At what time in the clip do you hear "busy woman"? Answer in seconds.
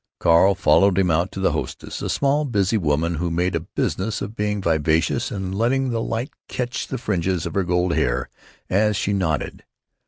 2.43-3.17